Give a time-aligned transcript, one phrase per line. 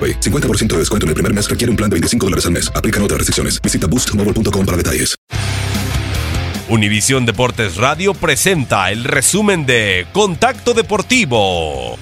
[0.00, 0.20] AroPay.
[0.20, 2.72] 50% de descuento en el primer mes requiere un plan de 25 dólares al mes.
[2.74, 3.60] Aplican otras restricciones.
[3.60, 5.14] Visita boostmobile.com para detalles.
[6.70, 11.98] Univisión Deportes Radio presenta el resumen de Contacto Deportivo.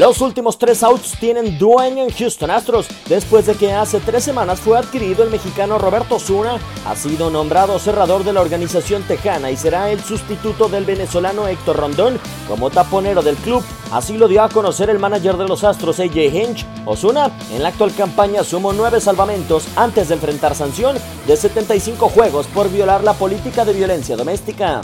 [0.00, 2.88] Los últimos tres outs tienen dueño en Houston Astros.
[3.06, 7.78] Después de que hace tres semanas fue adquirido el mexicano Roberto Zuna, ha sido nombrado
[7.78, 13.20] cerrador de la organización tejana y será el sustituto del venezolano Héctor Rondón como taponero
[13.20, 13.62] del club.
[13.92, 16.66] Así lo dio a conocer el manager de los Astros, AJ Hinch.
[16.86, 22.46] Osuna en la actual campaña sumó nueve salvamentos antes de enfrentar sanción de 75 juegos
[22.46, 24.80] por violar la política de violencia doméstica.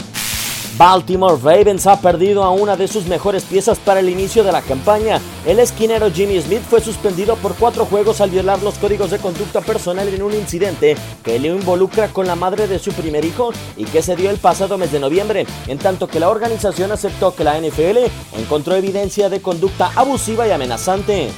[0.77, 4.61] Baltimore Ravens ha perdido a una de sus mejores piezas para el inicio de la
[4.61, 5.19] campaña.
[5.43, 9.61] El esquinero Jimmy Smith fue suspendido por cuatro juegos al violar los códigos de conducta
[9.61, 13.85] personal en un incidente que le involucra con la madre de su primer hijo y
[13.85, 17.43] que se dio el pasado mes de noviembre, en tanto que la organización aceptó que
[17.43, 21.31] la NFL encontró evidencia de conducta abusiva y amenazante.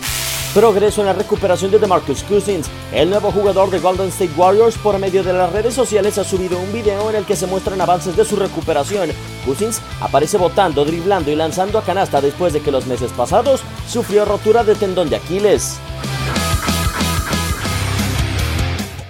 [0.54, 2.68] Progreso en la recuperación de DeMarcus Cousins.
[2.92, 6.60] El nuevo jugador de Golden State Warriors por medio de las redes sociales ha subido
[6.60, 9.12] un video en el que se muestran avances de su recuperación.
[9.46, 14.26] Cousins aparece botando, driblando y lanzando a canasta después de que los meses pasados sufrió
[14.26, 15.78] rotura de tendón de Aquiles.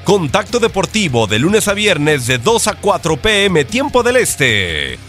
[0.04, 5.09] Contacto Deportivo de lunes a viernes de 2 a 4 pm tiempo del Este.